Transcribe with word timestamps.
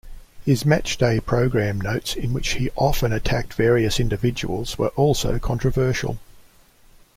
His 0.43 0.65
match-day 0.65 1.19
programme 1.19 1.79
notes, 1.79 2.15
in 2.15 2.33
which 2.33 2.53
he 2.53 2.71
often 2.75 3.13
attacked 3.13 3.53
various 3.53 3.99
individuals, 3.99 4.75
were 4.75 4.89
also 4.95 5.37
controversial. 5.37 6.17